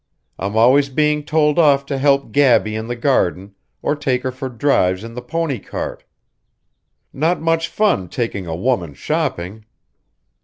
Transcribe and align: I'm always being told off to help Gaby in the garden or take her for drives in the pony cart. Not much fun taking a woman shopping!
I'm 0.39 0.57
always 0.57 0.89
being 0.89 1.23
told 1.23 1.59
off 1.59 1.85
to 1.85 1.99
help 1.99 2.31
Gaby 2.31 2.73
in 2.75 2.87
the 2.87 2.95
garden 2.95 3.53
or 3.83 3.95
take 3.95 4.23
her 4.23 4.31
for 4.31 4.49
drives 4.49 5.03
in 5.03 5.13
the 5.13 5.21
pony 5.21 5.59
cart. 5.59 6.03
Not 7.13 7.39
much 7.39 7.67
fun 7.67 8.09
taking 8.09 8.47
a 8.47 8.55
woman 8.55 8.95
shopping! 8.95 9.63